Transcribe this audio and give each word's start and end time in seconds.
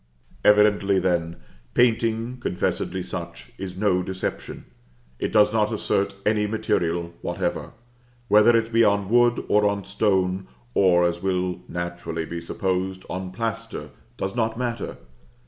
Evidently, 0.43 0.97
then, 0.97 1.35
painting, 1.75 2.37
confessedly 2.39 3.03
such, 3.03 3.53
is 3.59 3.77
no 3.77 4.01
deception: 4.01 4.65
it 5.19 5.31
does 5.31 5.53
not 5.53 5.71
assert 5.71 6.15
any 6.25 6.47
material 6.47 7.13
whatever. 7.21 7.73
Whether 8.27 8.57
it 8.57 8.73
be 8.73 8.83
on 8.83 9.09
wood 9.09 9.45
or 9.47 9.67
on 9.67 9.85
stone, 9.85 10.47
or, 10.73 11.03
as 11.05 11.21
will 11.21 11.59
naturally 11.69 12.25
be 12.25 12.41
supposed, 12.41 13.05
on 13.11 13.31
plaster, 13.31 13.91
does 14.17 14.35
not 14.35 14.57
matter. 14.57 14.97